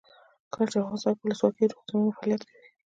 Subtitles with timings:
[0.53, 2.67] کله چې افغانستان کې ولسواکي وي روغتونونه فعالیت کوي.